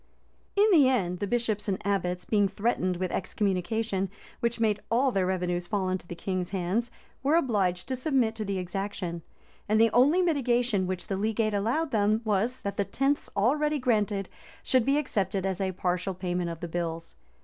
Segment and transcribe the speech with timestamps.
[0.55, 5.27] []In the end, the bishops and abbots, being threatened with excommunication, which made all their
[5.27, 6.89] revenues fall into the king's hands,
[7.21, 9.21] were obliged to submit to the exaction;
[9.69, 14.27] and the only mitigation which the legate allowed them was, that the tenths already granted
[14.63, 17.15] should be accepted as a partial payment of the bills.